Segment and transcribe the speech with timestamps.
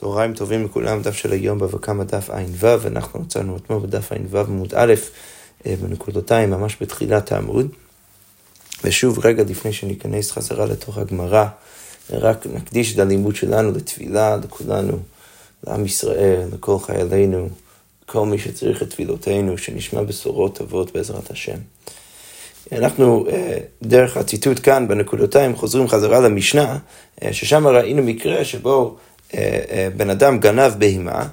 [0.00, 4.38] צהריים טובים לכולם, דף של היום בבא קמא דף ע"ו, אנחנו מצאנו אתמול בדף ע"ו
[4.38, 4.94] עמוד א',
[5.66, 7.68] אה, בנקודותיים, ממש בתחילת העמוד.
[8.84, 11.46] ושוב, רגע לפני שניכנס חזרה לתוך הגמרא,
[12.10, 14.98] רק נקדיש את הלימוד שלנו לתפילה, לכולנו,
[15.66, 17.48] לעם ישראל, לכל חיילינו,
[18.06, 21.58] כל מי שצריך את תפילותינו, שנשמע בשורות טובות בעזרת השם.
[22.72, 26.78] אנחנו, אה, דרך הציטוט כאן בנקודותיים, חוזרים חזרה למשנה,
[27.22, 28.96] אה, ששם ראינו מקרה שבו
[29.96, 31.26] בן אדם גנב בהמה,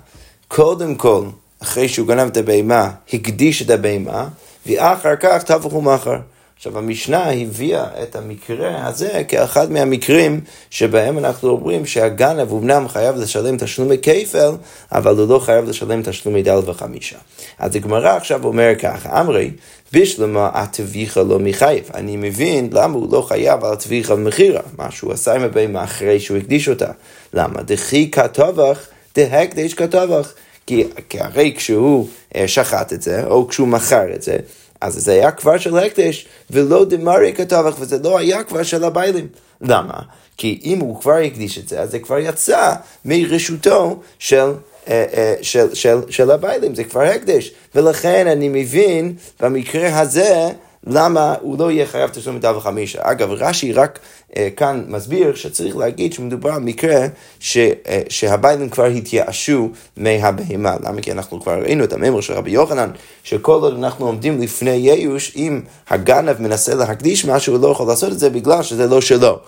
[0.47, 1.23] קודם כל,
[1.63, 4.27] אחרי שהוא גנב את הבהמה, הקדיש את הבהמה,
[4.67, 6.17] ואחר כך טבחו מחר.
[6.61, 13.57] עכשיו, המשנה הביאה את המקרה הזה כאחד מהמקרים שבהם אנחנו אומרים שהגנב אמנם חייב לשלם
[13.57, 14.51] תשלומי כפל,
[14.91, 17.17] אבל הוא לא חייב לשלם תשלומי דל וחמישה.
[17.59, 19.51] אז הגמרא עכשיו אומר ככה, אמרי,
[19.93, 21.89] בשלמה הטביחה לא מחייב.
[21.93, 26.19] אני מבין למה הוא לא חייב על הטביחה ומכירה, מה שהוא עשה עם הבהמה אחרי
[26.19, 26.91] שהוא הקדיש אותה.
[27.33, 27.61] למה?
[27.61, 30.33] דחי כתובך, דהקדש כתובך.
[30.65, 34.37] כי, כי הרי כשהוא אה, שחט את זה, או כשהוא מכר את זה,
[34.81, 39.27] אז זה היה כבר של הקדש, ולא דמרי כתבך, וזה לא היה כבר של הביילים.
[39.61, 39.99] למה?
[40.37, 42.73] כי אם הוא כבר הקדיש את זה, אז זה כבר יצא
[43.05, 44.51] מרשותו של...
[44.87, 47.51] אה, אה, של, של, של הביילים, זה כבר הקדש.
[47.75, 50.49] ולכן אני מבין במקרה הזה
[50.87, 52.99] למה הוא לא יהיה חייב תשלום מדל וחמישה.
[53.03, 53.99] אגב, רש"י רק
[54.37, 57.05] אה, כאן מסביר שצריך להגיד שמדובר על מקרה
[57.39, 60.75] ש, אה, שהביילים כבר התייאשו מהבהמה.
[60.83, 61.01] למה?
[61.01, 62.89] כי אנחנו כבר ראינו את הממר של רבי יוחנן,
[63.23, 68.11] שכל עוד אנחנו עומדים לפני ייאוש, אם הגנב מנסה להקדיש משהו, הוא לא יכול לעשות
[68.11, 69.39] את זה בגלל שזה לא שלו.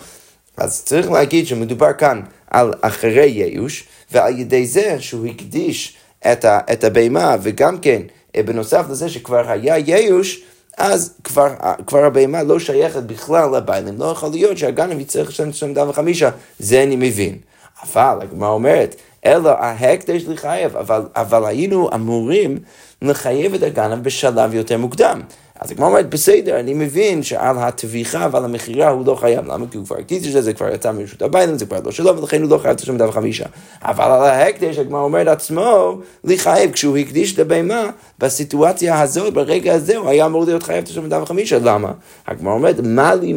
[0.56, 5.96] אז צריך להגיד שמדובר כאן על אחרי ייאוש, ועל ידי זה שהוא הקדיש
[6.32, 8.02] את, את הבהמה, וגם כן,
[8.36, 10.42] אה, בנוסף לזה שכבר היה ייאוש,
[10.78, 11.48] אז כבר,
[11.86, 16.30] כבר הבהמה לא שייכת בכלל לביילים, לא יכול להיות שהגנב יצטרך לשלם השם דם וחמישה,
[16.58, 17.38] זה אני מבין.
[17.82, 18.94] אבל הגמרא אומרת,
[19.26, 22.58] אלא ההקדש לחייב, אבל, אבל היינו אמורים
[23.02, 25.20] לחייב את הגנב בשלב יותר מוקדם.
[25.60, 29.66] אז הגמרא אומרת, בסדר, אני מבין שעל הטביחה ועל המכירה הוא לא חייב, למה?
[29.70, 32.18] כי הוא כבר הקדיש את זה, זה כבר יצא מרשות הביילים, זה כבר לא שלו,
[32.18, 33.44] ולכן הוא לא חייב השם דף חמישה.
[33.82, 39.96] אבל על ההקדש, הגמרא אומרת עצמו, לחייב, כשהוא הקדיש את הבהמה, בסיטואציה הזאת, ברגע הזה,
[39.96, 41.92] הוא היה אמור להיות חייב השם דף חמישה, למה?
[42.26, 43.34] הגמרא אומרת, מה לי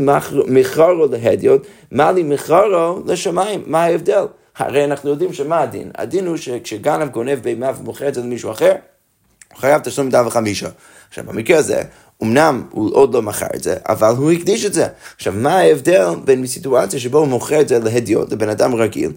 [0.48, 4.26] מחרו להדיוט, מה לי מחרו לשמיים, מה ההבדל?
[4.58, 5.92] הרי אנחנו יודעים שמה הדין?
[5.96, 8.76] הדין הוא שכשגנב גונב בהמה ומוכר את זה למישהו אחר,
[9.52, 10.70] הוא חייב תשלום דף וחמישה.
[11.10, 11.84] עכשיו, במקרה הזה,
[12.24, 14.88] אמנם הוא עוד לא מכר את זה, אבל הוא הקדיש את זה.
[15.16, 19.12] עכשיו, מה ההבדל בין סיטואציה שבו הוא מוכר את זה להדיוט, לבן אדם רגיל,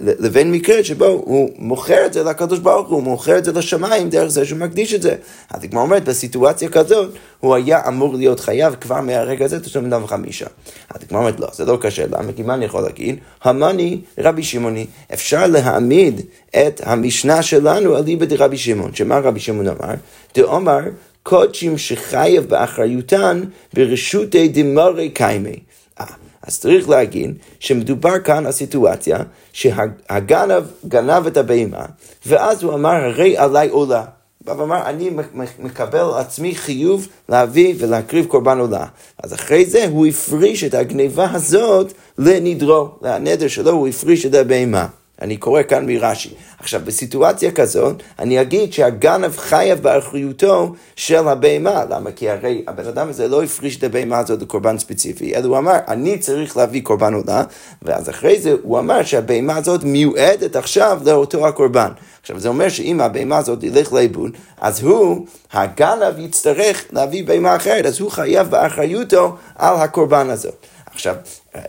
[0.00, 4.10] לבין מקרה שבו הוא מוכר את זה לקדוש ברוך הוא, הוא מוכר את זה לשמיים
[4.10, 5.14] דרך זה שהוא מקדיש את זה.
[5.50, 7.10] אז כמו אומרת, בסיטואציה כזאת,
[7.40, 10.46] הוא היה אמור להיות חייב כבר מהרגע הזה תשלום דם וחמישה.
[10.90, 12.32] אז כמו אומרת, לא, זה לא קשה, למה?
[12.36, 13.16] כי מה אני יכול להגיד?
[13.42, 14.86] המאני רבי שמעוני.
[15.12, 19.94] אפשר להעמיד את המשנה שלנו על ליבא דרבי שמעון, שמה רבי שמעון אמר?
[20.34, 20.80] דאמר
[21.22, 23.42] קודשים שחייב באחריותן
[23.74, 25.58] ברשותי דמרי קיימי.
[26.00, 26.06] אה,
[26.42, 29.18] אז צריך להגיד שמדובר כאן על סיטואציה
[29.52, 31.84] שהגנב גנב את הבהמה,
[32.26, 34.04] ואז הוא אמר, הרי עליי עולה.
[34.44, 35.10] ואמר, אני
[35.58, 38.86] מקבל על עצמי חיוב להביא ולהקריב קורבן עולה.
[39.22, 44.86] אז אחרי זה הוא הפריש את הגניבה הזאת לנדרו, לנדר שלו, הוא הפריש את הבהמה.
[45.22, 46.34] אני קורא כאן מרש"י.
[46.58, 51.84] עכשיו, בסיטואציה כזאת, אני אגיד שהגנב חייב באחריותו של הבהמה.
[51.90, 52.10] למה?
[52.12, 55.76] כי הרי הבן אדם הזה לא הפריש את הבהמה הזאת לקורבן ספציפי, אלא הוא אמר,
[55.88, 57.42] אני צריך להביא קורבן עולה,
[57.82, 61.90] ואז אחרי זה הוא אמר שהבהמה הזאת מיועדת עכשיו לאותו הקורבן.
[62.20, 67.86] עכשיו, זה אומר שאם הבהמה הזאת ילך לאיבוד, אז הוא, הגנב יצטרך להביא בהמה אחרת,
[67.86, 70.66] אז הוא חייב באחריותו על הקורבן הזאת.
[70.94, 71.16] עכשיו,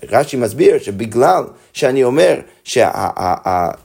[0.09, 2.91] רש"י מסביר שבגלל שאני אומר שה,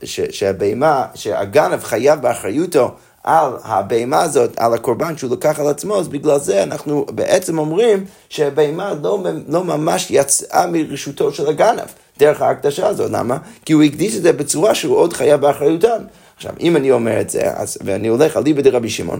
[0.03, 2.91] שה, שהבהמה, שהגנב חייב באחריותו
[3.23, 8.05] על הבהמה הזאת, על הקורבן שהוא לקח על עצמו, אז בגלל זה אנחנו בעצם אומרים
[8.29, 13.11] שהבהמה לא, לא ממש יצאה מרשותו של הגנב, דרך ההקדשה הזאת.
[13.11, 13.37] למה?
[13.65, 16.01] כי הוא הקדיש את זה בצורה שהוא עוד חייב באחריותם.
[16.35, 19.19] עכשיו, אם אני אומר את זה, אז, ואני הולך על ליבא דרבי שמעון,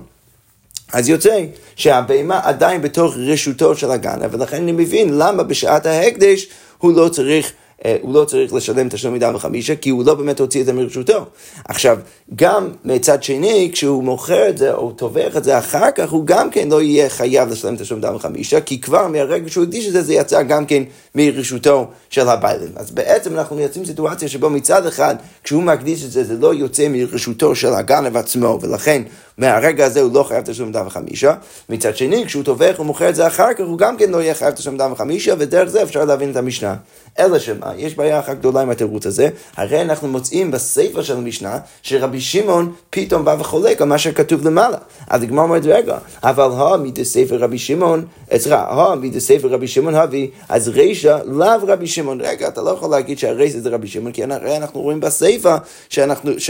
[0.94, 1.46] אז יוצא
[1.76, 6.48] שהבהמה עדיין בתוך רשותו של הגנב, ולכן אני מבין למה בשעת ההקדש
[6.78, 7.54] הוא לא צריך
[7.86, 10.66] אה, הוא לא צריך לשלם את השלום מידה וחמישה, כי הוא לא באמת הוציא את
[10.66, 11.26] זה מרשותו.
[11.68, 11.98] עכשיו,
[12.36, 16.50] גם מצד שני, כשהוא מוכר את זה, או טובח את זה אחר כך, הוא גם
[16.50, 19.94] כן לא יהיה חייב לשלם את השלום מידה וחמישה, כי כבר מהרגע שהוא הקדיש את
[19.94, 20.84] זה, זה יצא גם כן
[21.16, 22.72] מרשותו של הביילים.
[22.76, 26.88] אז בעצם אנחנו מייצרים סיטואציה שבו מצד אחד, כשהוא מקדיש את זה, זה לא יוצא
[26.90, 29.02] מרשותו של הגנב עצמו, ולכן
[29.40, 31.34] מהרגע הזה הוא לא חייב תשלום דם וחמישה.
[31.70, 34.54] מצד שני, כשהוא טובח ומוכר את זה אחר כך, הוא גם כן לא יהיה חייב
[34.54, 36.76] תשלום דם וחמישה, ודרך זה אפשר להבין את המשנה.
[37.20, 41.58] אלא שמה, יש בעיה אחת גדולה עם התירוץ הזה, הרי אנחנו מוצאים בספר של המשנה,
[41.82, 44.78] שרבי שמעון פתאום בא וחולק על מה שכתוב למעלה.
[45.10, 48.06] אז הגמר אומרת, רגע, אבל הו מדספר רבי שמעון,
[48.38, 52.22] סליחה, הו מדספר רבי שמעון הביא, אז רישא לאו רבי שמעון.
[52.22, 55.56] רגע, אתה לא יכול להגיד שהרישא זה רבי שמעון, כי הרי אנחנו רואים בספר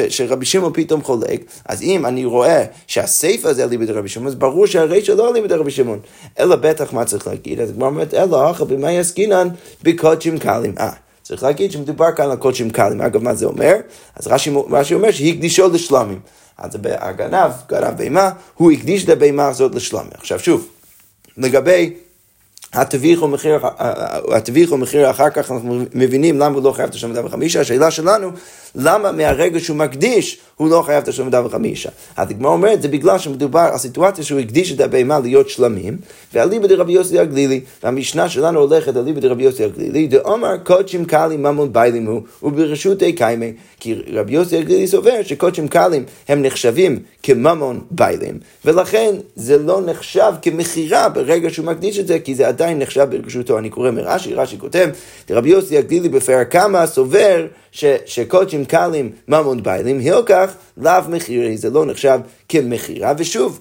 [0.10, 4.68] שרבי שמעון פתאום חולק, אז אם אני רואה שהספר זה אליבא דרבי שמעון, אז ברור
[4.68, 6.00] שהרישא לא אליבא דרבי שמעון.
[6.40, 9.48] אלא בטח מה צריך להגיד, אז הגמר אומרת, אלא אחר במה יסקינן
[9.84, 10.74] בקודשים קלים.
[10.80, 10.92] אה,
[11.24, 13.02] צריך להגיד שמדובר כאן על קודשים קלים.
[13.02, 13.76] אגב, מה זה אומר?
[14.16, 16.20] אז רש"י, רש"י אומר שהקדישו לשלמים.
[16.58, 20.12] אז הגנב, גנב בהמה, הוא הקדיש את הבהמה הזאת לשלמים.
[20.14, 20.68] עכשיו שוב,
[21.38, 21.94] לגבי
[22.74, 23.60] הטביח ומחיר,
[24.36, 28.32] הטביח ומחיר אחר כך אנחנו מבינים למה הוא לא חייב את השם וחמישה, השאלה שלנו,
[28.76, 31.90] למה מהרגע שהוא מקדיש הוא לא חייב את השם וחמישה?
[32.16, 35.98] אז הגמרא אומרת, זה בגלל שמדובר על סיטואציה שהוא הקדיש את הבהמה להיות שלמים,
[36.34, 41.74] ואליבא דרבי יוסי הגלילי, והמשנה שלנו הולכת אליבא דרבי יוסי הגלילי, דאמר קודשים קלים ממון
[41.74, 48.40] ביילים הוא, וברשותי קיימי, כי רבי יוסי הגלילי סובר שקודשים קלים הם נחשבים כממון ביילים,
[48.66, 53.60] ולכן זה לא נחשב כמכירה ברגע שהוא מקדיש את זה, כי זה עדיין נחשב ברשותו.
[53.60, 54.90] אני קורא מרש"י, רש"י כותב,
[55.30, 56.84] רבי יוסי הגלילי בפרק כמה
[58.06, 62.20] שקודשים קלים ממון ביילים, הילקח לאו מחירי, זה לא נחשב
[62.50, 63.60] כמכירה, ושוב,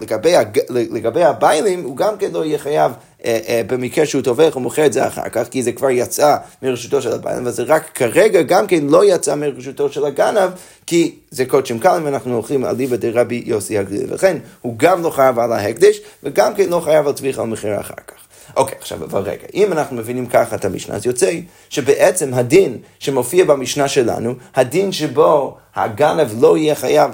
[0.00, 0.34] לגבי.
[0.70, 2.92] לגבי הביילים, הוא גם כן לא יהיה חייב
[3.24, 7.02] אה, אה, במקרה שהוא טובח ומוכר את זה אחר כך, כי זה כבר יצא מרשותו
[7.02, 10.50] של הביילים, וזה רק כרגע גם כן לא יצא מרשותו של הגנב,
[10.86, 15.10] כי זה קודשים קלים ואנחנו הולכים על ליבא דרבי יוסי הגליל, ולכן הוא גם לא
[15.10, 18.19] חייב על ההקדש, וגם כן לא חייב על טביחה ומכירה אחר כך.
[18.56, 21.32] אוקיי, עכשיו, אבל רגע, אם אנחנו מבינים ככה את המשנה, אז יוצא
[21.70, 27.10] שבעצם הדין שמופיע במשנה שלנו, הדין שבו הגנב לא יהיה חייב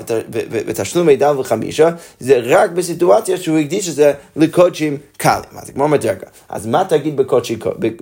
[0.50, 1.91] בתשלומי דל וחמישה,
[2.21, 5.43] זה רק בסיטואציה שהוא הקדיש את זה לקודשים קלים.
[5.56, 7.17] אז כמו אומרת, רגע, אז מה תגיד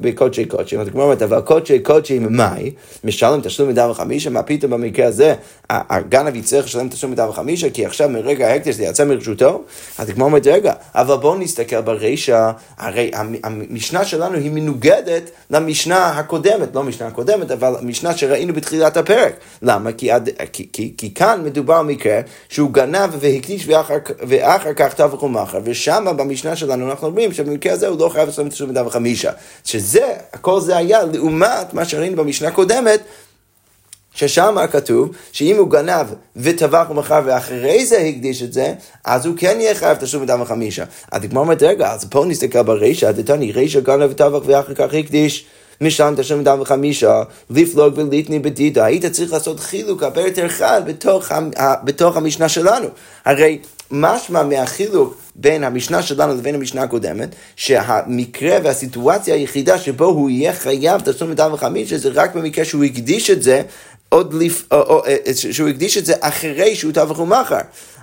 [0.01, 0.81] בקודשי קודשים?
[0.81, 2.73] אז כמו אומרת, אבל קודשי קודשים מאי,
[3.05, 5.35] משלם תשלומי דל וחמישה, מה פתאום במקרה הזה
[5.71, 9.63] הגנב יצטרך לשלם תשלומי דל וחמישה, כי עכשיו מרגע ההקדש זה יצא מרשותו?
[9.99, 13.11] אז כמו אומרת, רגע, אבל בואו נסתכל ברישא, הרי
[13.43, 19.35] המשנה שלנו היא מנוגדת למשנה הקודמת, לא משנה הקודמת, אבל המשנה שראינו בתחילת הפרק.
[19.63, 19.93] למה?
[19.93, 20.29] כי עד...
[20.53, 23.97] כי, כי, כי כאן מדובר על מקרה שהוא גנב והקדיש ואחר,
[24.29, 28.47] ואחר כך טבח ומחר, ושם במשנה שלנו אנחנו אומרים שבמקרה הזה הוא לא חייב לעשות
[28.47, 29.31] תשלום מידה וחמישה.
[29.65, 33.01] שזה, הכל זה היה לעומת מה שראינו במשנה הקודמת,
[34.15, 36.07] ששם כתוב שאם הוא גנב
[36.37, 38.75] וטבח ומכר ואחרי זה הקדיש את זה,
[39.05, 40.85] אז הוא כן יהיה חייב תשלום מדם וחמישה.
[41.13, 45.47] אז הגמרא אומרת, רגע, אז פה נסתכל ברישא, דתני רישא גנב וטבח ואחר כך הקדיש.
[45.81, 51.33] משלם תשלום דם וחמישה, לפלוג וליטני בדידה, היית צריך לעשות חילוק הרבה יותר חד בתוך,
[51.85, 52.87] בתוך המשנה שלנו.
[53.25, 53.59] הרי
[53.91, 61.01] משמע מהחילוק בין המשנה שלנו לבין המשנה הקודמת, שהמקרה והסיטואציה היחידה שבו הוא יהיה חייב
[61.05, 63.63] תשלום דם וחמישה זה רק במקרה שהוא הקדיש את זה
[64.15, 64.73] עוד לפ...
[64.73, 67.59] או, אה, שהוא הקדיש את זה אחרי שהוא טבח ומחר.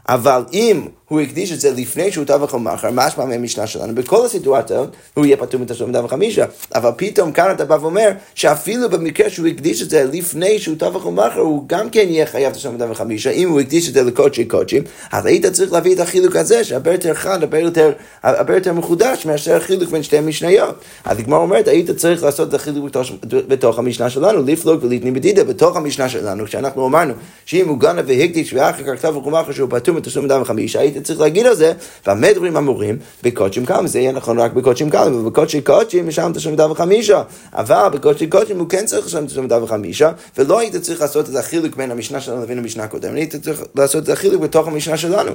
[0.10, 4.96] אבל אם הוא הקדיש את זה לפני שהוא טבח ומחר, משמע מהמשנה שלנו, בכל הסיטואציות
[5.14, 6.46] הוא יהיה פטור מתשלום דם וחמישה.
[6.76, 11.06] אבל פתאום כאן אתה בא ואומר שאפילו במקרה שהוא הקדיש את זה לפני שהוא טבח
[11.06, 13.30] ומחר, הוא גם כן יהיה חייב תשלום דם וחמישה.
[13.30, 16.92] אם הוא הקדיש את זה לקודשי קודשים, אז היית צריך להביא את החילוק הזה, שהרבה
[16.92, 17.92] יותר חד, הרבה יותר,
[18.24, 20.76] הרבה יותר מחודש מאשר החילוק בין שתי המשניות.
[21.06, 25.44] אז הגמר אומרת, היית צריך לעשות את החילוק בתוך, בתוך המשנה שלנו, לפלוג ולהתנים בדידה,
[25.44, 27.14] בתוך המשנה שלנו, כשאנחנו אמרנו
[27.46, 31.20] שאם הוא גנב והקדיש ואחר כך טבח ומחר שהוא פטור מתשלום דם וחמישה, היית צריך
[31.20, 31.74] להגיד על זה,
[32.08, 32.98] במה דברים אמורים?
[33.24, 37.88] בקודשים קלים, זה יהיה נכון רק בקודשים קלים, ובקודשי קודשים משלם תשלום דם וחמישה, אבל
[37.94, 41.76] בקודשי קודשים הוא כן צריך לשלם תשלום דם וחמישה, ולא היית צריך לעשות את החילוק
[41.76, 45.32] בין המשנה שלנו לבין המשנה הקודמת, היית צריך לעשות את החילוק בתוך המשנה שלנו.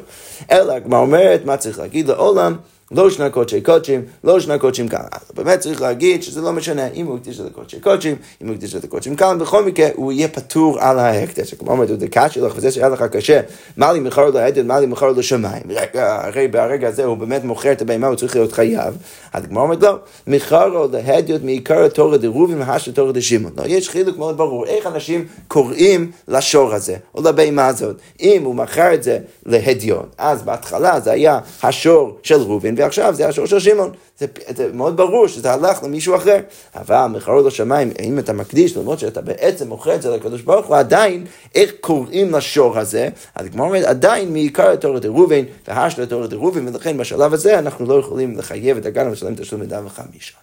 [0.50, 2.56] אלא, הגמרא אומרת, מה צריך להגיד לעולם?
[2.90, 5.00] לא שני קודשי קודשים, לא שני קודשים כאן.
[5.12, 8.54] אז באמת צריך להגיד שזה לא משנה אם הוא הקדיש את הקודשי קודשים, אם הוא
[8.54, 11.54] הקדיש את הקודשים כאן, בכל מקרה הוא יהיה פטור על ההקדש.
[11.54, 13.40] כמו אומרת, זה קשה לך וזה שהיה לך קשה,
[13.76, 15.62] מה לי מכר לעדן, מה לי מכר לשמיים.
[15.94, 18.96] הרי ברגע הזה הוא באמת מוכר את הבהמה, הוא צריך להיות חייב.
[19.32, 23.52] אז כמו אומרת, לא, מכר להדיות מעיקר התורה דרובים והשת תורה דשמעון.
[23.56, 27.96] לא, יש חילוק מאוד ברור, איך אנשים קוראים לשור הזה, או לבהמה הזאת.
[28.20, 33.28] אם הוא מכר את זה להדיון, אז בהתחלה זה היה השור של רובין, ועכשיו זה
[33.28, 33.92] השור של שמעון.
[34.18, 36.38] זה, זה מאוד ברור שזה הלך למישהו אחר.
[36.74, 40.76] אבל מכרות לשמיים, אם אתה מקדיש, למרות שאתה בעצם מוכר את זה לקדוש ברוך הוא,
[40.76, 43.08] עדיין, איך קוראים לשור הזה?
[43.34, 47.94] אז כמו אומרת, עדיין מעיקר לתורת ראובן, והש לתורת ראובן, ולכן בשלב הזה אנחנו לא
[47.94, 50.34] יכולים לחייב את הגן ולשלם תשלום מדם וחמישה.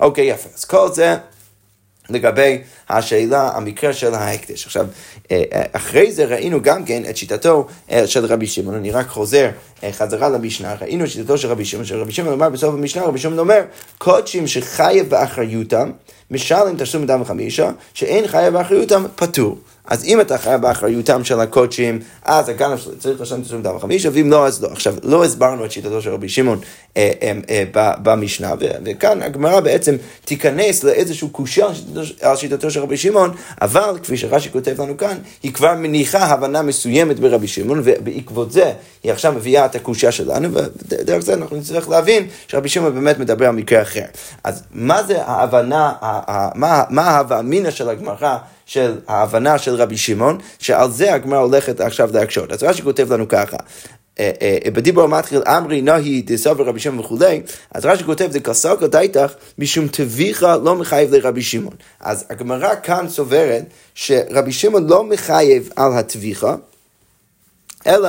[0.00, 0.48] אוקיי, יפה.
[0.54, 1.16] אז כל זה...
[2.10, 2.58] לגבי
[2.88, 4.66] השאלה, המקרה של ההקדש.
[4.66, 4.86] עכשיו,
[5.30, 9.08] אה, אה, אחרי זה ראינו גם כן את שיטתו אה, של רבי שמעון, אני רק
[9.08, 9.50] חוזר
[9.90, 13.38] חזרה למשנה, ראינו את שיטתו של רבי שמעון, שרבי שמעון אמר בסוף המשנה, רבי שמעון
[13.38, 13.60] אומר,
[13.98, 15.90] קודשים שחייב באחריותם,
[16.30, 19.58] משלם תשלום דם וחמישה, שאין חייב באחריותם, פטור.
[19.86, 24.30] אז אם אתה חייב באחריותם של הקודשים, אז הגנב צריך לשלם תשלום דם וחמישה, ואם
[24.30, 24.68] לא, אז לא.
[24.68, 26.60] עכשיו, לא הסברנו את שיטתו של רבי שמעון
[26.96, 28.52] אה, אה, אה, במשנה,
[28.84, 31.66] וכאן הגמרא בעצם תיכנס לאיזשהו קושייה
[32.22, 36.62] על שיטתו של רבי שמעון, אבל כפי שרש"י כותב לנו כאן, היא כבר מניחה הבנה
[36.62, 38.72] מסוימת ברבי שמעון, ובעקבות זה
[39.02, 43.46] היא עכשיו מביאה את הקושייה שלנו, ודרך זה אנחנו נצטרך להבין שרבי שמעון באמת מדבר
[43.48, 44.04] על מקרה אחר.
[44.44, 45.92] אז מה זה ההבנה,
[46.90, 48.36] מה ההווה אמינא של הגמרא?
[48.66, 52.52] של ההבנה של רבי שמעון, שעל זה הגמרא הולכת עכשיו להקשות.
[52.52, 53.56] אז רש"י כותב לנו ככה.
[54.20, 57.42] אה, אה, בדיבור המתחיל אמרי נהי דסובר רבי שמעון וכולי,
[57.74, 61.74] אז רש"י כותב כסלקא דייתך משום תביכה לא מחייב לרבי שמעון.
[62.00, 63.64] אז הגמרא כאן סוברת
[63.94, 66.54] שרבי שמעון לא מחייב על התביכה,
[67.86, 68.08] אלא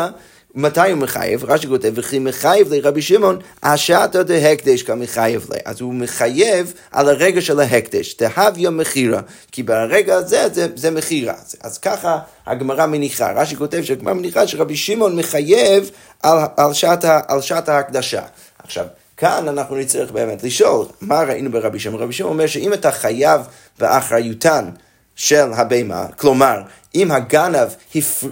[0.56, 1.46] מתי הוא מחייב?
[1.46, 5.58] רש"י כותב, וכי מחייב לרבי שמעון, השעתא דהקדש כמחייב לה.
[5.66, 9.22] אז הוא מחייב על הרגע של ההקדש, תהוויה מכירה,
[9.52, 11.34] כי ברגע הזה זה, זה מכירה.
[11.34, 13.32] אז, אז ככה הגמרא מניחה.
[13.32, 15.92] רש"י כותב שהגמרא מניחה שרבי שמעון מחייב
[16.24, 18.22] על, על, שעת, על שעת ההקדשה.
[18.64, 18.86] עכשיו,
[19.18, 22.02] כאן אנחנו נצטרך באמת לשאול, מה ראינו ברבי שמעון?
[22.02, 23.42] רבי שמעון אומר שאם אתה חייב
[23.80, 24.70] באחריותן
[25.16, 26.62] של הבהמה, כלומר,
[26.96, 27.68] אם הגנב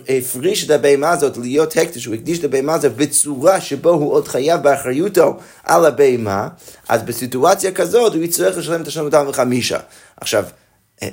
[0.10, 4.28] הפריש את הבהמה הזאת להיות הקדש, הוא הקדיש את הבהמה הזאת בצורה שבו הוא עוד
[4.28, 6.48] חייב באחריותו על הבהמה,
[6.90, 9.80] אז בסיטואציה כזאת הוא יצטרך לשלם את השלום וחמישה.
[10.18, 10.46] עכשיו,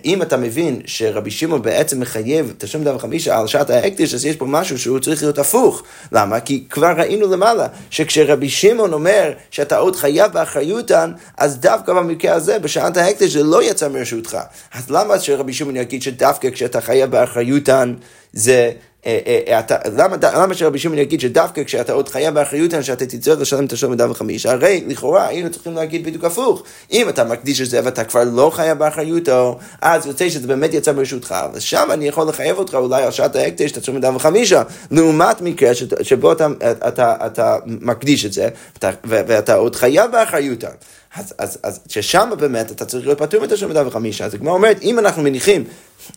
[0.04, 4.36] אם אתה מבין שרבי שמעון בעצם מחייב תשלום דם וחמישה על שעת ההקדש, אז יש
[4.36, 5.82] פה משהו שהוא צריך להיות הפוך.
[6.12, 6.40] למה?
[6.40, 12.58] כי כבר ראינו למעלה, שכשרבי שמעון אומר שאתה עוד חייב באחריותן, אז דווקא במקרה הזה,
[12.58, 14.38] בשעת ההקדש, זה לא יצא מרשותך.
[14.74, 17.94] אז למה שרבי שמעון יגיד שדווקא כשאתה חייב באחריותן,
[18.32, 18.72] זה...
[19.06, 23.64] אה, אה, אה, למה, שרבי שמעון יגיד שדווקא כשאתה עוד חייב באחריות שאתה תצטרך לשלם
[23.64, 24.46] את השלום מדם וחמיש?
[24.46, 26.62] הרי לכאורה היינו צריכים להגיד בדיוק הפוך.
[26.92, 30.92] אם אתה מקדיש את זה ואתה כבר לא חייב באחריותו, אז יוצא שזה באמת יצא
[30.92, 35.70] ברשותך, ושם אני יכול לחייב אותך אולי על שעת ההקדש, תשלום מדם וחמישה, לעומת מקרה
[36.02, 38.48] שבו אתה, מקדיש את זה,
[39.04, 40.68] ואתה, עוד חייב באחריותו.
[41.16, 44.24] אז, אז, אז ששם באמת אתה צריך להיות פטור מתשלום מדם וחמישה.
[44.24, 45.64] אז הגמרא אומרת, אם אנחנו מניחים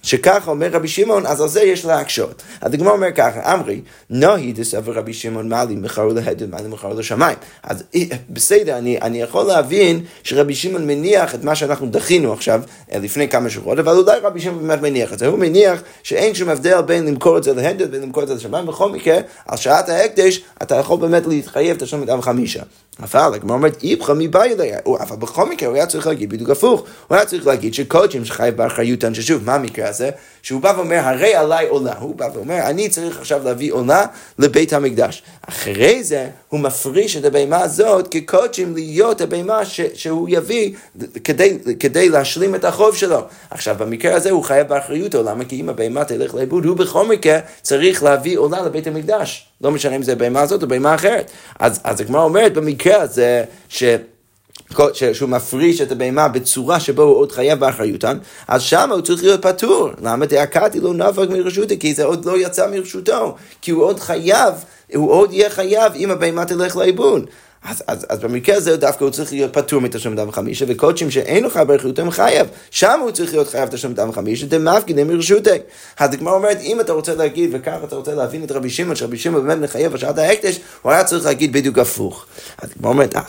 [0.04, 2.42] שככה אומר רבי שמעון, אז על זה יש להקשות.
[2.62, 7.38] הגמרא אומר ככה, אמרי, נוהי דסבר רבי שמעון מעלי מכרו להדל, מעלי מכרו לשמיים.
[7.64, 12.62] אז אה, בסדר, אני, אני יכול להבין שרבי שמעון מניח את מה שאנחנו דחינו עכשיו,
[12.94, 15.28] אה, לפני כמה שבועות, אבל אולי רבי שמעון באמת מניח את זה.
[15.28, 18.66] הוא מניח שאין שום הבדל בין למכור את זה להדל ובין למכור את זה לשמיים.
[18.66, 22.64] בכל מקרה, על שעת ההקדש, אתה יכול באמת להתחייב השם מדם חמישה.
[23.00, 26.84] אבל הגמרא אומרת, איפכא מבאי אליה, אבל בכל מקרה הוא היה צריך להגיד בדיוק הפוך,
[27.08, 30.10] הוא היה צריך להגיד שקודשים שחייב באחריותן, ששוב, מה המקרה הזה?
[30.42, 34.06] שהוא בא ואומר, הרי עליי עולה, הוא בא ואומר, אני צריך עכשיו להביא עולה
[34.40, 35.24] לבית המקדש.
[35.48, 39.60] אחרי זה, הוא מפריש את הבהמה הזאת כקודשים להיות הבהמה
[39.94, 40.74] שהוא יביא
[41.24, 43.22] כדי, כדי להשלים את החוב שלו.
[43.50, 45.46] עכשיו, במקרה הזה הוא חייב באחריותו, למה?
[45.46, 49.48] כי אם הבהמה תלך לאיבוד, הוא בכל מקרה צריך להביא עולה לבית המקדש.
[49.62, 51.32] לא משנה אם זה בהמה הזאת או בהמה אחרת.
[51.60, 53.84] אז, אז הגמרא אומרת במקרה הזה, ש...
[55.14, 59.42] שהוא מפריש את הבהמה בצורה שבו הוא עוד חייב באחריותן, אז שם הוא צריך להיות
[59.42, 59.90] פטור.
[60.02, 61.76] למה דאקתי לא נפק מרשותו?
[61.80, 63.36] כי זה עוד לא יצא מרשותו.
[63.62, 64.54] כי הוא עוד חייב,
[64.96, 67.26] הוא עוד יהיה חייב אם הבהמה תלך לאיבוד.
[67.64, 71.50] אז, אז, אז במקרה הזה דווקא הוא צריך להיות פטור מתשלום דם חמישה, וקודשים שאין
[71.50, 75.50] חייב באחריותם חייב, שם הוא צריך להיות חייב תשלום דם חמישה, דמפקידי מרשותי.
[76.00, 79.18] אז הגמרא אומרת, אם אתה רוצה להגיד, וככה אתה רוצה להבין את רבי שמעון, שרבי
[79.18, 82.26] שמעון באמת מחייב בשעת ההקדש, הוא היה צריך להגיד בדיוק הפוך.
[82.58, 83.22] אז הגמרא אומרת, אה,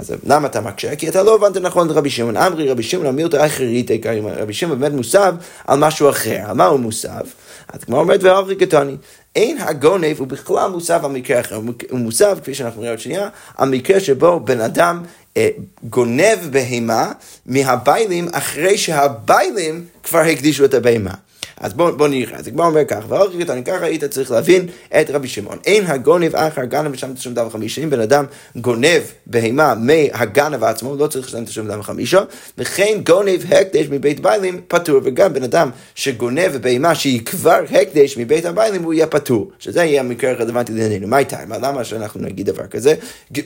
[0.00, 0.96] אז למה אתה מקשה?
[0.96, 2.36] כי אתה לא הבנת נכון את רבי שמעון.
[2.36, 3.90] אמרי רבי שמעון אמיר את האחרית,
[4.36, 5.34] רבי שמעון באמת מוסב
[5.66, 6.40] על משהו אחר.
[6.46, 7.24] על מה הוא מוסב?
[7.68, 8.96] אז כמו אומרת ואברי קטני.
[9.36, 13.28] אין הגונב הוא בכלל מוסב על מקרה אחר, הוא מוסב, כפי שאנחנו נראה עוד שנייה,
[13.56, 15.02] על מקרה שבו בן אדם
[15.36, 15.48] אה,
[15.82, 17.12] גונב בהמה
[17.46, 21.14] מהביילים אחרי שהביילים כבר הקדישו את הבהמה.
[21.60, 24.66] אז בואו בוא נראה, אז הגמרא אומר כך, ואורך אני ככה היית צריך להבין
[25.00, 25.58] את רבי שמעון.
[25.66, 28.24] אין הגונב אחר גנב ושם תשלום דם וחמישה, אם בן אדם
[28.56, 32.20] גונב בהמה מהגנב עצמו, לא צריך לשלם תשלום דם וחמישה,
[32.58, 38.44] וכן גונב הקדש מבית ביילים פטור, וגם בן אדם שגונב בהמה שהיא כבר הקדש מבית
[38.44, 41.08] הביילים, הוא יהיה פטור, שזה יהיה המקרה הרלוונטי לענייננו.
[41.08, 41.38] מה איתה?
[41.62, 42.94] למה שאנחנו נגיד דבר כזה?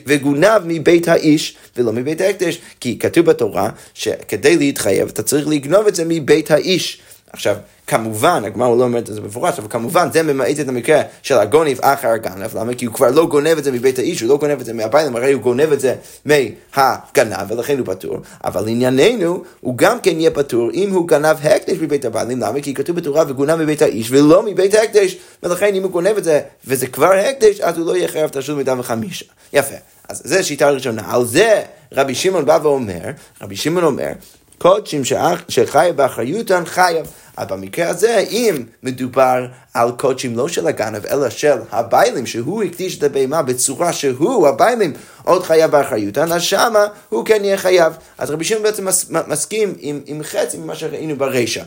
[0.07, 5.95] וגונב מבית האיש ולא מבית ההקדש, כי כתוב בתורה שכדי להתחייב אתה צריך לגנוב את
[5.95, 7.01] זה מבית האיש.
[7.33, 7.55] עכשיו,
[7.87, 11.79] כמובן, הגמרא לא אומרת את זה במפורש, אבל כמובן זה ממעט את המקרה של הגוניב
[11.81, 12.73] אחר הגנב, למה?
[12.73, 15.15] כי הוא כבר לא גונב את זה מבית האיש, הוא לא גונב את זה מהביילים,
[15.15, 18.17] הרי הוא גונב את זה מהגנב, ולכן הוא פטור.
[18.43, 22.61] אבל לענייננו, הוא גם כן יהיה פטור אם הוא גנב הקדש מבית הביילים, למה?
[22.61, 26.41] כי כתוב בתורה וגונב מבית האיש ולא מבית ההקדש, ולכן אם הוא גונב את זה
[26.65, 29.25] וזה כבר הקדש, אז הוא לא יהיה חייב תשלום מידה וחמישה.
[29.53, 29.75] יפה.
[30.09, 31.01] אז זו שיטה ראשונה.
[31.07, 33.01] על זה רבי שמעון בא ואומר,
[33.41, 34.11] רבי שמעון אומר,
[34.57, 35.01] קודשים
[35.49, 37.05] שחייב באחריותן חייב.
[37.37, 42.97] אבל במקרה הזה, אם מדובר על קודשים לא של הגנב, אלא של הביילים, שהוא הקדיש
[42.97, 44.93] את הבהמה בצורה שהוא, הביילים,
[45.25, 47.93] עוד חייב באחריותן, אז שמה הוא כן יהיה חייב.
[48.17, 51.61] אז רבי שמעון בעצם מס, מסכים עם, עם חצי ממה שראינו ברישא.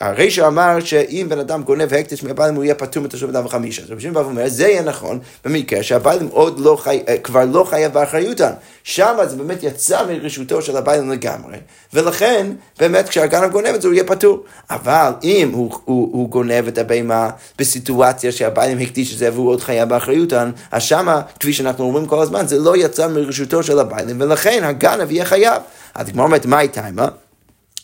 [0.00, 3.82] הרישא אמר שאם בן אדם גונב הקדש מהביילים, הוא יהיה פטור מתשלום אדם וחמישה.
[3.82, 7.44] אז רבי שמעון בא ואומר, זה יהיה נכון במקרה שהביילים עוד לא חי, אה, כבר
[7.44, 8.52] לא חייב באחריותן.
[8.84, 11.56] שמה זה באמת יצא מרשותו של הביילים לגמרי,
[11.94, 12.46] ולכן
[12.78, 14.44] באמת כשהגנב גונב את זה הוא יהיה פטור.
[14.70, 19.60] אבל אם הוא, הוא, הוא גונב את הבהמה בסיטואציה שהבעלים הקדיש את זה והוא עוד
[19.60, 24.20] חייב באחריותן, אז שמה, כפי שאנחנו אומרים כל הזמן, זה לא יצא מרשותו של הבעלים,
[24.20, 25.62] ולכן הגנב יהיה חייב.
[25.94, 27.08] אז כמו אומרת, מה הייתה טיימה?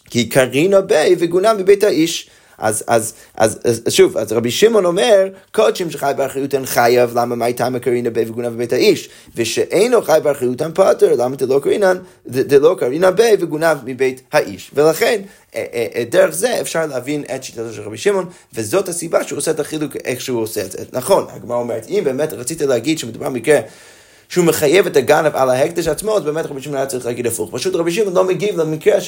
[0.04, 2.30] כי קרינה בי וגונה מבית האיש.
[2.58, 7.44] אז, אז, אז, אז שוב, אז רבי שמעון אומר, קודשים שחי באחריותן חייב, למה מה
[7.44, 9.08] הייתה מקרינה בי וגונה בבית האיש?
[9.37, 14.70] ושאינו חי באחריותן פוטר, למה דלא קרינן, דלא קרינה בי וגונה מבית האיש.
[14.75, 15.23] ולכן,
[15.54, 19.38] אה, אה, אה, דרך זה אפשר להבין את שיטתו של רבי שמעון, וזאת הסיבה שהוא
[19.38, 20.78] עושה את החילוק איך שהוא עושה את זה.
[20.92, 23.61] נכון, הגמרא אומרת, אם באמת רצית להגיד שמדובר במקרה
[24.28, 27.50] שהוא מחייב את הגנב על ההקדש עצמו, אז באמת רבי שמעון היה צריך להגיד הפוך.
[27.52, 28.99] פשוט רבי שמעון לא מגיב למקרה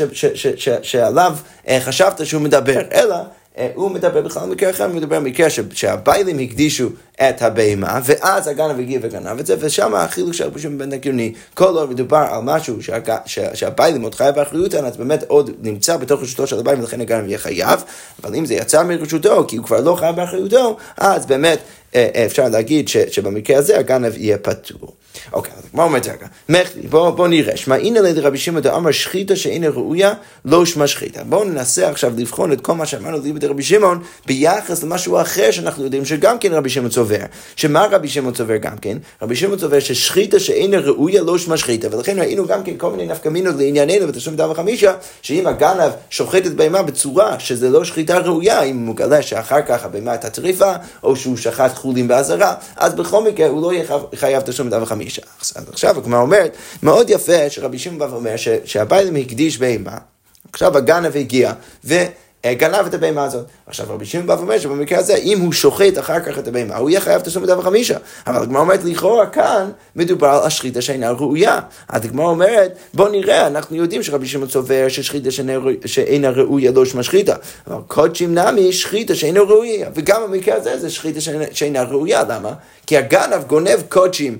[0.83, 1.37] שעליו
[1.81, 3.17] חשבת שהוא מדבר, אלא
[3.59, 8.00] אה, הוא מדבר בכלל על מקרה אחר, הוא מדבר על מקרה שהביילים הקדישו את הבהמה,
[8.05, 11.91] ואז הגנב הגיע וגנב את זה, ושם החילוק של רבי שמעון בן הגיוני, כל עוד
[11.91, 12.77] מדובר על משהו
[13.55, 17.39] שהביילים עוד חייב באחריותן, אז באמת עוד נמצא בתוך רשותו של הביילים, ולכן הגנב יהיה
[17.39, 17.85] חייב,
[18.23, 21.59] אבל אם זה יצא מרשותו, כי הוא כבר לא חייב באחריותו, אז באמת
[21.95, 24.93] אה, אה, אפשר להגיד שבמקרה הזה הגנב יהיה פטור.
[25.33, 26.26] אוקיי, אז מה אומרת רגע?
[26.49, 27.57] מחלי, בואו בוא נראה.
[27.57, 30.12] שמע הנה לרבי שמעון דאמר שחיטה שאינה ראויה,
[30.45, 31.25] לא שמע שחיטה.
[31.25, 35.85] בואו ננסה עכשיו לבחון את כל מה שאמרנו ליבד רבי שמעון ביחס למשהו אחר שאנחנו
[35.85, 37.17] יודעים שגם כן רבי שמעון צובר.
[37.57, 38.99] שמה רבי שמעון צובר גם כן?
[39.23, 41.97] רבי שמעון צובר ששחיטה שאינה ראויה, לא שמע שחיטה.
[41.97, 46.55] ולכן ראינו גם כן כל מיני נפקמינות לענייננו בתשלום דם וחמישה, שאם הגנב שוחט את
[46.55, 51.17] בהמה בצורה שזה לא שחיטה ראויה, אם הוא מגלה שאחר כך הבהמה הייתה טריפה, או
[51.17, 54.70] שהוא שחט חולים באזהרה, אז בכל מקרה הוא לא יהיה חייב תשלום.
[55.01, 55.23] חמישה.
[55.41, 58.35] אז עכשיו הגמרא אומרת, מאוד יפה שרבי שמעון בא ואומר
[58.65, 59.99] שהביילים הקדיש בהמה,
[60.53, 61.53] עכשיו הגנב הגיע,
[61.85, 61.95] ו...
[62.47, 63.47] גנב את הבהמה הזאת.
[63.67, 66.91] עכשיו רבי שמעון בא ואומר שבמקרה הזה, אם הוא שוחט אחר כך את הבהמה, הוא
[66.91, 67.99] יהיה חייב תשלום בדבר חמישה.
[68.27, 71.61] אבל הגמרא אומרת, לכאורה כאן מדובר על השחיטה שאינה ראויה.
[71.89, 75.29] אז הגמרא אומרת, בוא נראה, אנחנו יודעים שרבי שמעון סובר ששחיטה
[75.87, 77.35] שאינה ראויה לא שמה שחיטה.
[77.67, 79.89] אבל קודשים נמי שחיטה שאינה ראויה.
[79.95, 81.21] וגם במקרה הזה זה שחיטה
[81.53, 82.53] שאינה ראויה, למה?
[82.90, 84.38] כי הגנב גונב קודשים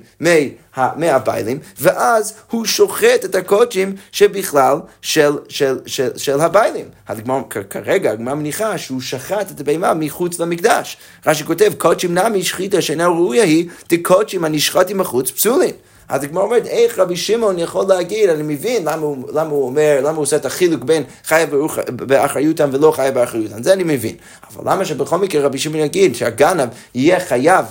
[0.95, 6.85] מהביילים, ואז הוא שוחט את הקודשים שבכלל של, של, של, של הביילים.
[7.07, 7.17] אז
[7.69, 10.97] כרגע הגמרא מניחה שהוא שחט את הבהמה מחוץ למקדש.
[11.25, 15.75] רש"י כותב, קודשים נמי שחיטה שאינה ראויה היא, דקודשים הנשחטים מחוץ פסולים.
[16.09, 19.99] אז הגמרא אומרת, איך רבי שמעון יכול להגיד, אני מבין למה הוא, למה הוא אומר,
[20.01, 21.55] למה הוא עושה את החילוק בין חייב
[21.91, 24.15] באחריותם ולא חייב באחריותם, זה אני מבין.
[24.49, 27.65] אבל למה שבכל מקרה רבי שמעון יגיד שהגנב יהיה חייב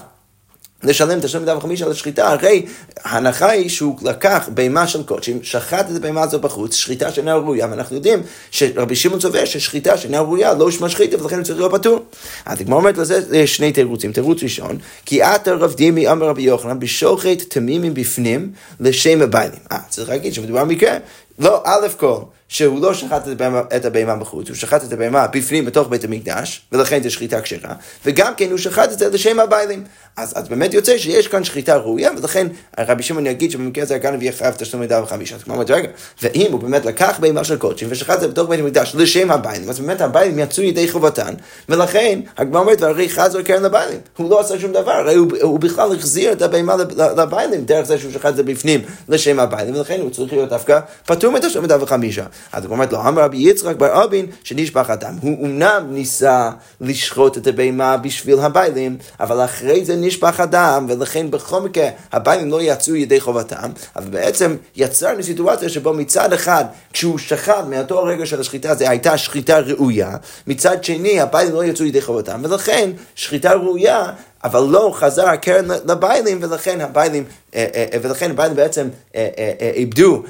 [0.83, 2.67] לשלם את השם מידה וחמישה על השחיטה, הרי
[3.05, 7.67] ההנחה היא שהוא לקח בהמה של קודשים, שחט את הבהמה הזו בחוץ, שחיטה שאינה ראויה,
[7.71, 11.73] ואנחנו יודעים שרבי שמעון צובר ששחיטה שאינה ראויה לא שמה שחיטה ולכן הוא צריך להיות
[11.73, 11.99] פטור.
[12.47, 16.43] אז הגמרא אומרת לזה יש שני תירוצים, תירוץ ראשון, כי עתה רב דימי אמר רבי
[16.43, 19.59] יוחנן בשוחט תמימים בפנים לשם הביילים.
[19.73, 20.97] אה, צריך להגיד שמדובר במקרה,
[21.39, 22.21] לא, א' כל.
[22.51, 23.23] שהוא לא שחט
[23.77, 27.75] את הבהמה בחוץ, הוא שחט את הבהמה בפנים בתוך בית המקדש, ולכן זו שחיטה כשרה,
[28.07, 29.85] וגם כן הוא שחט את זה לשם הביילים.
[30.17, 32.47] אז, אז באמת יוצא שיש כאן שחיטה ראויה, ולכן
[32.79, 35.37] רבי שמעון יגיד שבמקרה הזה הגנב יהיה חייב תשלום מידה וחמישה.
[35.37, 35.89] אז כמו אומרת, רגע,
[36.23, 39.71] ואם הוא באמת לקח בהמה של קודשים ושחט את זה בתוך בית המקדש לשם הביילים,
[39.71, 41.35] אז באמת הביילים יצאו ידי חובתן,
[41.69, 44.01] ולכן הגמרא אומרת, והרי חזר קרן לביילים.
[44.17, 46.77] הוא לא עשה שום דבר, הרי הוא, הוא בכלל החזיר את הבהמה
[47.17, 50.81] לביילים, דרך זה שהוא שחט את זה בפנים לשם הביילים, ולכן הוא צריך להיות דווקא
[51.07, 52.25] פטור מתשלום מידה וחמישה.
[52.53, 55.15] אז הוא אומר לו, אמר רבי יצחק בר אבין שנשפך הדם.
[55.21, 56.51] הוא אמנם ניסה
[56.81, 62.63] לשחוט את הבהמה בשביל הביילים, אבל אחרי זה נשפך הדם, ולכן בכל מקרה הביילים לא
[62.63, 68.41] יצאו ידי חובתם, אבל בעצם יצרנו סיטואציה שבו מצד אחד, כשהוא שחט מאותו הרגע של
[68.41, 74.07] השחיטה, זו הייתה שחיטה ראויה, מצד שני הביילים לא יצאו ידי חובתם, ולכן שחיטה ראויה
[74.45, 77.25] אבל לא חזר הקרן לביילים, ולכן הביילים,
[77.55, 78.89] אה, אה, אה, ולכן הביילים בעצם
[79.75, 80.23] איבדו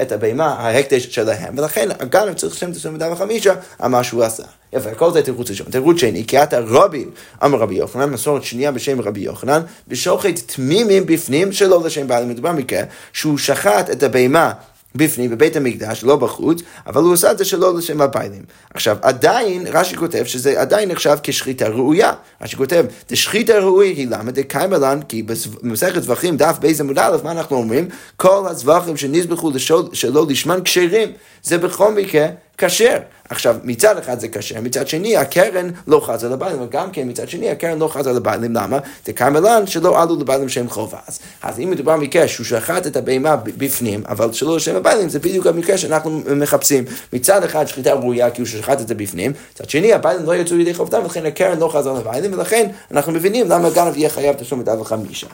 [0.00, 3.46] את, הבהמה, ההקדש שלהם, ולכן הגנב צריך לשלם את 25
[3.78, 4.42] על מה שהוא עשה.
[4.72, 5.66] יפה, כל זה תירוץ ראשון.
[5.70, 7.10] תירוץ שני, כי אתה רבין,
[7.44, 12.28] אמר רבי יוחנן, מסורת שנייה בשם רבי יוחנן, ושוחט תמימים בפנים שלא לשם בעלים.
[12.28, 14.52] מדובר מקרה שהוא שחט את הבהמה
[14.96, 18.42] בפנים, בבית המקדש, לא בחוץ, אבל הוא עושה את זה שלא לשם הביילים.
[18.74, 22.12] עכשיו, עדיין, רש"י כותב שזה עדיין נחשב כשחיטה ראויה.
[22.42, 25.22] רש"י כותב, דשחיטה ראויה היא למה דקיימה לן, כי
[25.62, 27.88] במסכת זבחים, דף בייס עמוד א', מה אנחנו אומרים?
[28.16, 29.52] כל הזבחים שנזבחו
[29.92, 31.12] שלא לשמן כשרים.
[31.42, 32.26] זה בכל מקרה
[32.58, 32.98] כשר.
[33.28, 37.50] עכשיו, מצד אחד זה כשר, מצד שני הקרן לא חזה לבעלים, וגם כן מצד שני
[37.50, 38.78] הקרן לא חזה לבעלים, למה?
[39.06, 40.98] דקרמלן שלא עלו לבעלים שהם חובה.
[41.42, 45.46] אז אם מדובר במקרה שהוא שחט את הבהמה בפנים, אבל שלא לשם הבעלים, זה בדיוק
[45.46, 46.84] המקרה שאנחנו מחפשים.
[47.12, 50.56] מצד אחד שחיטה ראויה כי הוא שחט את זה בפנים, מצד שני הבעלים לא יצאו
[50.56, 54.60] ידי חובתם, ולכן הקרן לא חזה לבעלים, ולכן אנחנו מבינים למה גנב יהיה חייב תשלום
[54.60, 55.26] את אב וחמישה.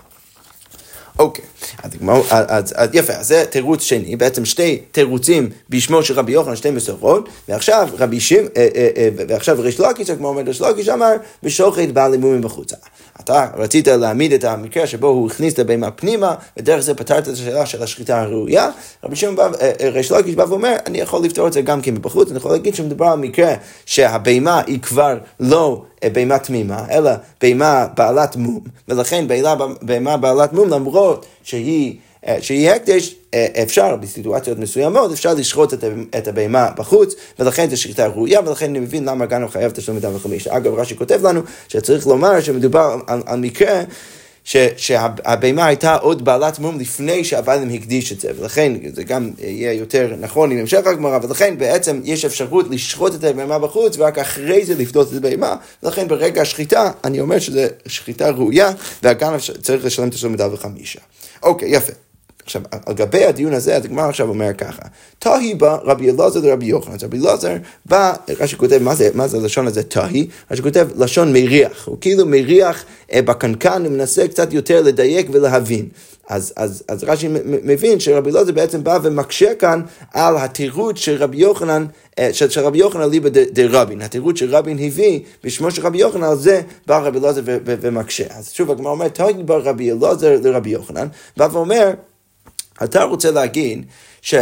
[1.19, 1.45] אוקיי,
[1.83, 1.91] אז,
[2.31, 6.71] אז, אז יפה, אז זה תירוץ שני, בעצם שתי תירוצים בשמו של רבי יוחנן, שתי
[6.71, 11.13] מסורות, ועכשיו רבי שם, אה, אה, אה, ועכשיו ריש לקיש, כמו אומר ריש לקיש, אמר,
[11.43, 12.77] ושוחט בעל לימומים בחוצה.
[13.21, 17.33] אתה רצית להעמיד את המקרה שבו הוא הכניס את הבהמה פנימה, ודרך זה פתרת את
[17.33, 18.71] השאלה של השחיטה הראויה.
[19.05, 19.53] רבי שמעון
[19.93, 22.75] ריש לקיש בא ואומר, אני יכול לפתור את זה גם כן מבחוץ, אני יכול להגיד
[22.75, 23.55] שמדובר על מקרה
[23.87, 27.11] שהבהמה היא כבר לא בהמה תמימה, אלא
[27.43, 29.25] בהמה בעלת מום, ולכן
[29.83, 31.97] בהמה בעלת מום, למרות שהיא...
[32.27, 35.75] אה, שהיא הקדש, אה, אפשר בסיטואציות מסוימות, אפשר לשחוט
[36.19, 40.05] את הבהמה בחוץ, ולכן זו שחיטה ראויה, ולכן אני מבין למה גנו חייב תשלום את
[40.15, 40.47] וחמיש.
[40.47, 43.83] אגב, רש"י כותב לנו שצריך לומר שמדובר על, על מקרה
[44.77, 50.15] שהבהמה הייתה עוד בעלת מום לפני שהבעלים הקדיש את זה, ולכן זה גם יהיה יותר
[50.21, 54.75] נכון עם המשך הגמרא, ולכן בעצם יש אפשרות לשחוט את הבהמה בחוץ, ורק אחרי זה
[54.75, 58.71] לפדות את הבהמה, ולכן ברגע השחיטה, אני אומר שזו שחיטה ראויה,
[59.03, 61.01] והגנב צריך לשלם את השלום וחמישה.
[61.43, 61.93] אוקיי, יפה.
[62.45, 64.83] עכשיו, על גבי הדיון הזה, אז עכשיו אומר ככה,
[65.19, 66.95] תהי בא רבי אלעזר לרבי יוחנן.
[66.95, 70.27] אז רבי אלעזר בא, רש"י כותב, מה זה, מה זה הלשון הזה תהי?
[70.51, 75.89] רש"י כותב לשון מריח, הוא כאילו מריח אה, בקנקן, הוא מנסה קצת יותר לדייק ולהבין.
[76.29, 79.81] אז, אז, אז רש"י מבין שרבי אלעזר בעצם בא ומקשה כאן
[80.13, 81.87] על התירוץ של רבי יוחנן,
[82.19, 84.03] אה, של, של רבי יוחנן ליבא דרבין.
[84.03, 88.25] התירוץ שרבין הביא בשמו של רבי יוחנן, על זה בא רבי אלעזר ומקשה.
[88.31, 91.91] אז שוב הגמרא אומרת, תהי בא רבי אלעזר לרבי יוחנן, בא ואומר,
[92.85, 93.87] אתה רוצה להגיד
[94.23, 94.35] ש...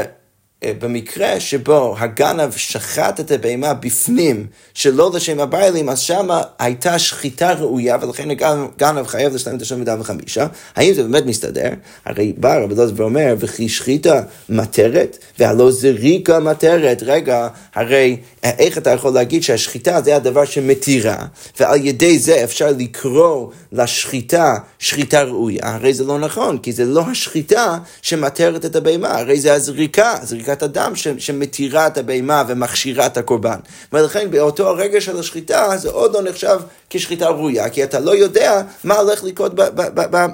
[0.65, 7.53] אה, במקרה שבו הגנב שחט את הבהמה בפנים שלא לשם הביילים, אז שמה הייתה שחיטה
[7.53, 10.47] ראויה ולכן הגנב חייב לשלם את השם מדם וחמישה.
[10.77, 11.71] האם זה באמת מסתדר?
[12.05, 17.03] הרי בא רבי אלעזר ואומר, וכי שחיטה מטרת והלא זריקה מטרת.
[17.03, 21.17] רגע, הרי איך אתה יכול להגיד שהשחיטה זה הדבר שמתירה,
[21.61, 25.61] ועל ידי זה אפשר לקרוא לשחיטה שחיטה ראויה?
[25.63, 30.15] הרי זה לא נכון, כי זה לא השחיטה שמטרת את הבהמה, הרי זה הזריקה,
[30.51, 33.59] זריקת הדם שמתירה את הבהמה ומכשירה את הקורבן.
[33.93, 36.61] ולכן באותו הרגע של השחיטה זה עוד לא נחשב
[36.91, 39.55] כשחיטה ראויה, כי אתה לא יודע מה הולך לקרות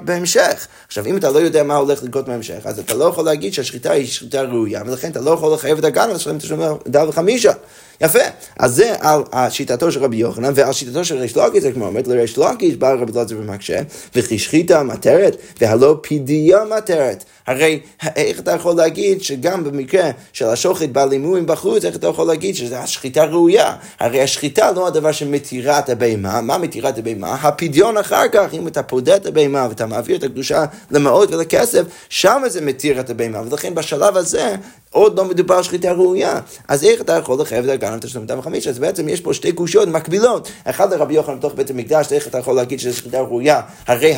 [0.05, 0.67] בהמשך.
[0.87, 3.91] עכשיו, אם אתה לא יודע מה הולך לקרות בהמשך, אז אתה לא יכול להגיד שהשחיטה
[3.91, 7.51] היא שחיטה ראויה, ולכן אתה לא יכול לחייב את הגן ולשלם את השלום דל וחמישה.
[8.01, 8.19] יפה.
[8.59, 12.07] אז זה על שיטתו של רבי יוחנן, ועל שיטתו של ריש לוקיש, זה כמו אומרת,
[12.07, 13.79] לריש לוקיש בא רבי אלעזר ומקשה,
[14.15, 17.23] וכי שחיטה מטרת, והלא פדיה מטרת.
[17.47, 17.79] הרי
[18.15, 22.75] איך אתה יכול להגיד שגם במקרה של השוחט בלימויים בחוץ, איך אתה יכול להגיד שזו
[22.75, 23.75] השחיטה ראויה?
[23.99, 27.33] הרי השחיטה לא הדבר שמתירה את הבהמה, מה מתירה את הבהמה?
[27.33, 32.41] הפדיון אחר כך, אם אתה פודה את הבהמה ואתה מעביר את הקדושה למאות ולכסף, שם
[32.47, 34.55] זה מתיר את הבהמה, ולכן בשלב הזה
[34.91, 36.39] עוד לא מדובר על שחיטה ראויה.
[36.67, 38.67] אז איך אתה יכול לחייב את הגנב תשלום 205?
[38.67, 40.51] אז בעצם יש פה שתי קושיות מקבילות.
[40.63, 44.15] אחד לרבי יוחנן בתוך בית המקדש, איך אתה יכול להגיד שזו שחיטה ראויה, הרי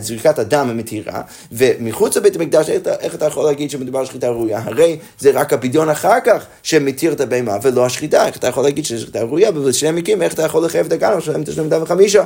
[0.00, 1.20] זריקת הדם המתירה,
[1.52, 4.60] ומחוץ לבית המקדש, איך, איך אתה יכול להגיד שמדובר על שחיטה ראויה?
[4.64, 8.26] הרי זה רק הפדיון אחר כך שמתיר את הבהמה, ולא השחיטה.
[8.26, 9.50] איך אתה יכול להגיד שזו שחיטה ראויה?
[9.54, 12.16] ובשני המקרים, איך אתה יכול לחייב את הגנב תשלום 205?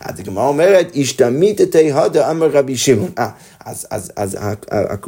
[0.00, 1.60] אז הגמרא אומרת, השתמית
[1.94, 3.10] הדה אמר רבי שמעון.
[3.64, 4.36] אז, אז, אז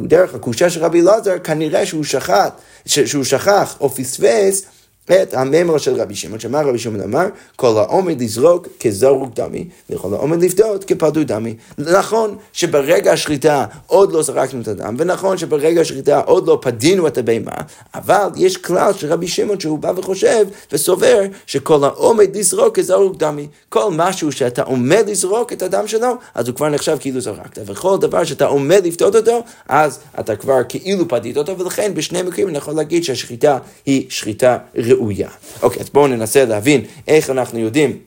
[0.01, 4.65] דרך הקושה של רבי אלעזר, כנראה שהוא שחט, שהוא שכח או פספס
[5.11, 7.25] את הממר של רבי שמעון, שמה רבי שמעון אמר?
[7.55, 11.55] כל העומד לזרוק כזרוק דמי, וכל העומד לפדות כפדו דמי.
[11.77, 17.17] נכון שברגע השחיטה עוד לא זרקנו את הדם, ונכון שברגע השחיטה עוד לא פדינו את
[17.17, 17.51] הבהמה,
[17.95, 23.47] אבל יש כלל של רבי שמעון שהוא בא וחושב וסובר שכל העומד לזרוק כזרוק דמי.
[23.69, 27.61] כל משהו שאתה עומד לזרוק את הדם שלו, אז הוא כבר נחשב כאילו זרקת.
[27.65, 32.47] וכל דבר שאתה עומד לפדות אותו, אז אתה כבר כאילו פדית אותו, ולכן בשני מקרים
[32.47, 34.96] אני יכול להגיד שהשחיטה היא שחיטה ראויה.
[34.97, 35.29] ראויה.
[35.61, 37.97] אוקיי, אז בואו ננסה להבין איך אנחנו יודעים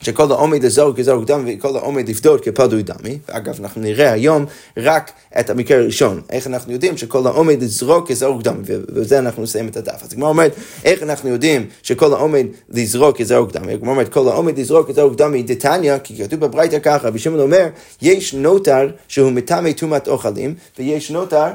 [0.00, 3.18] שכל העומד לזרוק כזרוק דם וכל העומד לפדות כפדוי דמי.
[3.28, 4.44] ואגב, אנחנו נראה היום
[4.76, 6.20] רק את המקרה הראשון.
[6.30, 10.02] איך אנחנו יודעים שכל העומד לזרוק כזרוק דם, ובזה אנחנו נסיים את הדף.
[10.02, 13.68] אז הגמרא אומרת, איך אנחנו יודעים שכל העומד לזרוק כזרוק דם?
[13.68, 17.66] הגמרא אומרת, כל העומד לזרוק כזרוק דם דתניא, כי כתוב בברייתא ככה, רבי שמעון אומר,
[18.02, 21.46] יש נוטר שהוא מטמא טומאת אוכלים, ויש נוטר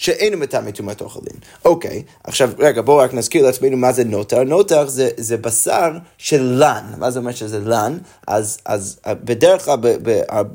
[0.00, 1.36] שאינו מטעמי טומאת אוכלין.
[1.64, 4.44] אוקיי, עכשיו רגע בואו רק נזכיר לעצמנו מה זה נוטר.
[4.44, 6.84] נוטר זה, זה בשר של לן.
[6.98, 7.98] מה זה אומר שזה לן?
[8.26, 9.76] אז, אז בדרך כלל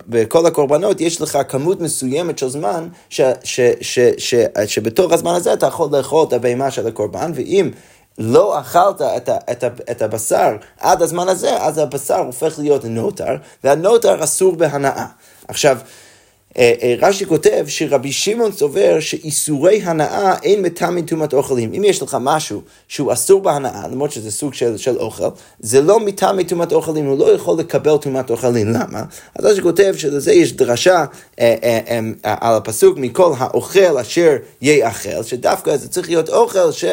[0.07, 5.53] בכל הקורבנות יש לך כמות מסוימת של זמן ש, ש, ש, ש, שבתוך הזמן הזה
[5.53, 7.71] אתה יכול לאכול את הבהמה של הקורבן, ואם
[8.17, 12.85] לא אכלת את, ה, את, ה, את הבשר עד הזמן הזה, אז הבשר הופך להיות
[12.85, 15.05] נוטר, והנוטר אסור בהנאה.
[15.47, 15.77] עכשיו,
[17.01, 21.73] רש"י כותב שרבי שמעון סובר שאיסורי הנאה אין מטעם מטומאת אוכלים.
[21.73, 25.99] אם יש לך משהו שהוא אסור בהנאה, למרות שזה סוג של, של אוכל, זה לא
[25.99, 28.67] מטעם מטומאת אוכלים, הוא לא יכול לקבל טומאת אוכלים.
[28.67, 29.03] למה?
[29.35, 31.05] אז רש"י כותב שלזה יש דרשה
[31.39, 36.71] אה, אה, אה, אה, על הפסוק מכל האוכל אשר יאכל, שדווקא זה צריך להיות אוכל
[36.71, 36.85] ש...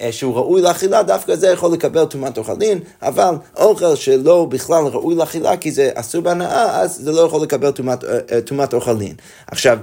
[0.00, 5.14] אה, שהוא ראוי לאכילה, דווקא זה יכול לקבל טומאת אוכלין, אבל אוכל שלא בכלל ראוי
[5.14, 8.18] לאכילה כי זה אסור בהנאה, אז זה לא יכול לקבל טומאת אה,
[8.60, 9.14] אה, אוכלין.
[9.46, 9.78] עכשיו,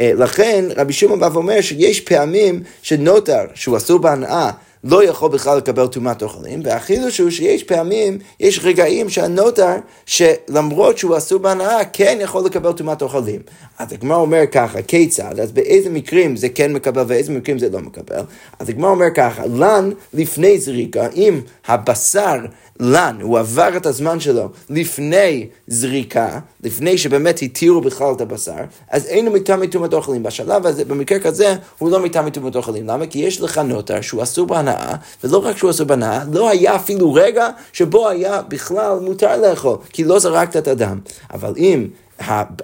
[0.00, 4.50] לכן רבי שמעון בא ואומר שיש פעמים שנוטר, שהוא אסור בהנאה,
[4.90, 9.74] לא יכול בכלל לקבל טומאת אוכלים, והחידוש הוא שיש פעמים, יש רגעים שהנוטר,
[10.06, 13.40] שלמרות שהוא אסור בהנאה, כן יכול לקבל טומאת אוכלים.
[13.78, 15.40] אז הגמרא אומר ככה, כיצד?
[15.40, 18.22] אז באיזה מקרים זה כן מקבל ואיזה מקרים זה לא מקבל?
[18.58, 22.36] אז הגמרא אומר ככה, לן לפני זריקה, אם הבשר
[22.80, 28.52] לן, הוא עבר את הזמן שלו לפני זריקה, לפני שבאמת התירו בכלל את הבשר,
[28.90, 30.22] אז אין לו מיטה מטומאת אוכלים.
[30.22, 32.86] בשלב הזה, במקרה כזה, הוא לא מיטה מטומאת אוכלים.
[32.86, 33.06] למה?
[33.06, 37.14] כי יש לך נוטר שהוא אסור בהנאה, ולא רק שהוא אסור בהנאה, לא היה אפילו
[37.14, 40.98] רגע שבו היה בכלל מותר לאכול, כי לא זרקת את הדם.
[41.32, 41.86] אבל אם...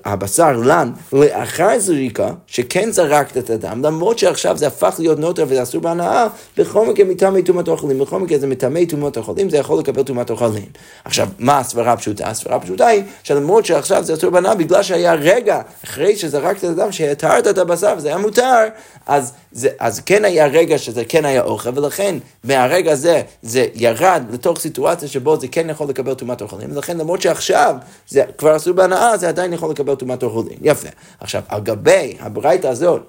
[0.05, 5.62] הבשר לן לאחר זריקה, שכן זרקת את הדם, למרות שעכשיו זה הפך להיות נוטר וזה
[5.62, 9.79] אסור בהנאה, בכל מקרה מטעמי טומאת אוכלים, בכל מקרה זה מטעמי טומאת אוכלים, זה יכול
[9.79, 10.69] לקבל טומאת אוכלים.
[11.05, 12.29] עכשיו, מה הסברה הפשוטה?
[12.29, 16.93] הסברה הפשוטה היא שלמרות שעכשיו זה אסור בהנאה, בגלל שהיה רגע אחרי שזרקת את הדם,
[16.93, 18.64] שהתרת את הבשר וזה היה מותר,
[19.07, 24.23] אז, זה, אז כן היה רגע שזה כן היה אוכל, ולכן מהרגע הזה זה ירד
[24.31, 27.77] לתוך סיטואציה שבו זה כן יכול לקבל טומאת אוכלים, ולכן למרות שעכשיו
[28.09, 30.59] זה כבר אסור בהנאה, זה עדיין יכול לקבל טומאת אוכלים.
[30.62, 30.88] יפה.
[31.21, 33.03] עכשיו, על גבי הברייתא הזאת,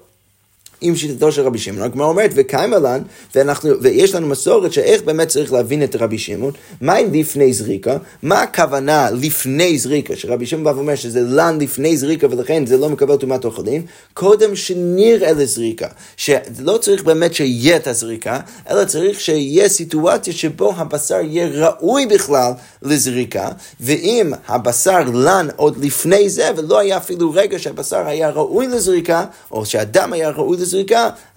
[0.80, 3.02] עם שיטתו של רבי שמעון, הגמרא אומרת, וקיימה לן,
[3.34, 7.96] ואנחנו, ויש לנו מסורת שאיך באמת צריך להבין את רבי שמעון, מה עם לפני זריקה?
[8.22, 10.16] מה הכוונה לפני זריקה?
[10.16, 13.82] שרבי שמעון בא ואומר שזה לן לפני זריקה ולכן זה לא מקבל טומאת אוכלים,
[14.14, 21.20] קודם שנראה לזריקה, שלא צריך באמת שיהיה את הזריקה, אלא צריך שיהיה סיטואציה שבו הבשר
[21.20, 23.48] יהיה ראוי בכלל לזריקה,
[23.80, 29.66] ואם הבשר לן עוד לפני זה, ולא היה אפילו רגע שהבשר היה ראוי לזריקה, או
[29.66, 30.65] שהדם היה ראוי לזריקה,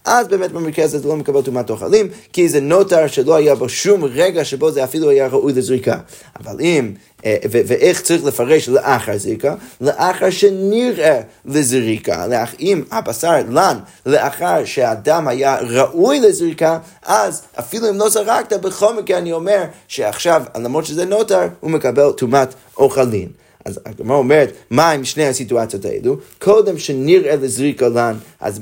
[0.06, 3.70] אז באמת במקרה הזה זה לא מקבל טומאת אוכלים, כי זה נוטר שלא היה בו
[3.70, 5.98] שום רגע שבו זה אפילו היה ראוי לזריקה.
[6.40, 6.94] אבל אם...
[7.26, 9.56] אה, ואיך צריך לפרש לאחר זריקה?
[9.82, 12.26] לאחר שנראה לזריקה,
[12.60, 19.18] אם הבשר לן לאחר שהדם היה ראוי לזריקה, אז אפילו אם לא זרקת, בכל מקרה
[19.18, 23.30] אני אומר שעכשיו, למרות שזה נוטר, הוא מקבל טומאת אוכלין.
[23.66, 26.18] אז הגמרא אומרת, מה עם שני הסיטואציות האלו?
[26.40, 28.62] קודם שנראה לזריקה לן, אז,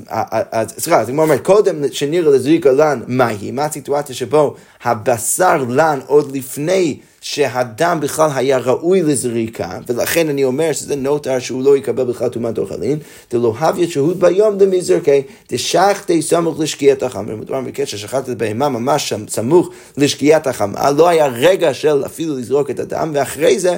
[0.78, 3.52] סליחה, אז הגמרא אומרת, קודם שנראה לזריקה לן, מה היא?
[3.52, 10.72] מה הסיטואציה שבו הבשר לן עוד לפני שהדם בכלל היה ראוי לזריקה, ולכן אני אומר
[10.72, 12.98] שזה נוטר שהוא לא יקבל בכלל טומאת אוכלין,
[13.30, 17.34] דלא הביא שהות ביום דמזרקי, דשחתי סמוך לשקיעת החמה.
[17.34, 22.80] מדובר בקשר ששחטת בהמה ממש סמוך לשקיעת החמה, לא היה רגע של אפילו לזרוק את
[22.80, 23.76] הדם, ואחרי זה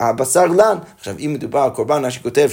[0.00, 0.76] הבשר לן.
[0.98, 2.48] עכשיו, אם מדובר על קורבן, מה שכותב,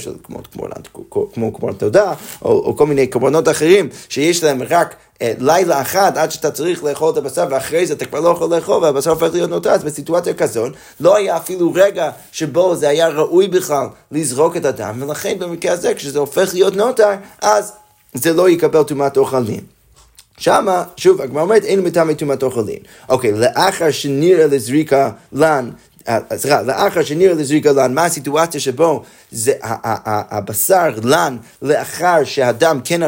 [1.34, 6.18] כמו, קורבן תודה, או, או כל מיני קורבנות אחרים, שיש להם רק אה, לילה אחד
[6.18, 9.28] עד שאתה צריך לאכול את הבשר ואחרי זה אתה כבר לא יכול לאכול והבשר הופך
[9.32, 14.56] להיות נוטר, אז בסיטואציה כזאת לא היה אפילו רגע שבו זה היה ראוי בכלל לזרוק
[14.56, 17.10] את הדם ולכן במקרה הזה כשזה הופך להיות נוטר
[17.42, 17.72] אז
[18.14, 19.80] זה לא יקבל טומאת אוכלים.
[20.38, 22.78] שמה, שוב, הגמרא אומרת, אין מטעמי טומאת אוכלים.
[23.08, 25.89] אוקיי, לאחר שנראה לזריקה לן אה,
[26.36, 29.02] סליחה, לאחר שנראה לזריקה לן, מה הסיטואציה שבו
[30.30, 33.00] הבשר לן לאחר שהדם כן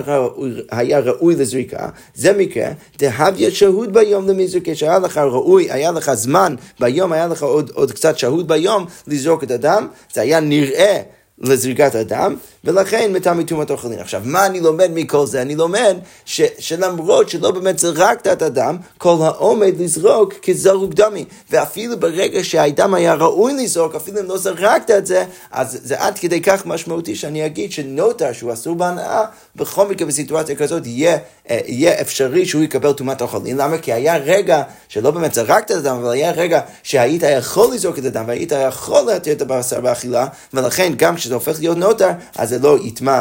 [0.70, 6.54] היה ראוי לזריקה, זה מקרה, דהביה שהות ביום למזרקה, שהיה לך ראוי, היה לך זמן
[6.80, 11.02] ביום, היה לך עוד קצת שהות ביום לזרוק את הדם, זה היה נראה
[11.38, 13.98] לזריקת הדם, ולכן מטמא טומאת אוכלין.
[13.98, 15.42] עכשיו, מה אני לומד מכל זה?
[15.42, 21.24] אני לומד ש, שלמרות שלא באמת זרקת את הדם, כל העומד לזרוק כזרוק דמי.
[21.50, 26.18] ואפילו ברגע שהדם היה ראוי לזרוק, אפילו אם לא זרקת את זה, אז זה עד
[26.18, 29.24] כדי כך משמעותי שאני אגיד שנוטר שהוא אסור בהנאה,
[29.56, 31.18] בכל מקרה בסיטואציה כזאת יהיה,
[31.50, 33.56] אה, יהיה אפשרי שהוא יקבל טומאת אוכלין.
[33.56, 33.78] למה?
[33.78, 38.04] כי היה רגע שלא באמת זרקת את הדם, אבל היה רגע שהיית יכול לזרוק את
[38.04, 42.58] הדם והיית יכול להתיר את הבשר באכילה, ולכן גם כשזה הופך להיות נוטר, אז זה
[42.58, 43.20] לא יטמע,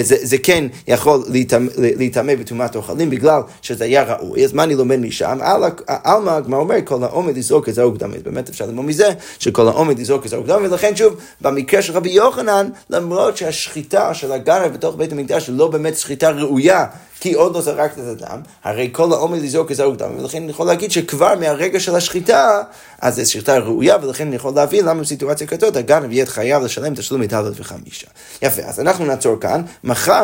[0.00, 1.24] זה, זה כן יכול
[1.96, 4.44] להיטמא בטומאת אוכלים בגלל שזה היה ראוי.
[4.44, 5.38] אז מה אני לומד משם?
[5.86, 8.22] עלמא הגמרא אומר כל העומד לזרוק את זה הוקדמית.
[8.22, 12.10] באמת אפשר ללמוד מזה שכל העומד לזרוק את זה הוקדמית, ולכן שוב, במקרה של רבי
[12.10, 16.86] יוחנן, למרות שהשחיטה של הגנב בתוך בית המקדש לא באמת שחיטה ראויה,
[17.20, 20.66] כי עוד לא זרקת את הדם, הרי כל העומד לזרוק את דם, ולכן אני יכול
[20.66, 22.62] להגיד שכבר מהרגע של השחיטה,
[23.00, 26.94] אז זו שחיטה ראויה, ולכן אני יכול להבין למה בסיטואציה כזאת הגנב יהיה חייב לשלם
[26.94, 28.06] תשלום מדלת וחמישה.
[28.42, 30.22] יפה, אז אנחנו נעצור כאן, מחר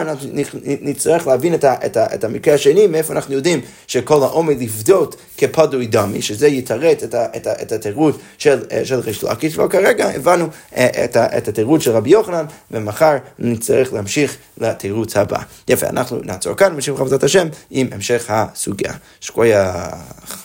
[0.80, 5.16] נצטרך להבין את, ה, את, ה, את המקרה השני, מאיפה אנחנו יודעים שכל העומד לפדות
[5.38, 11.04] כפדוי דמי, שזה יתרץ את, את, את התירוץ של, של ריש לקיש, וכרגע הבנו אה,
[11.04, 15.38] את, את התירוץ של רבי יוחנן, ומחר נצטרך להמשיך לתירוץ הבא.
[15.68, 16.72] יפה, אנחנו נעצור כאן.
[16.72, 18.92] נמשיך בעזרת השם עם המשך הסוגיה.
[19.20, 20.43] שקוייך.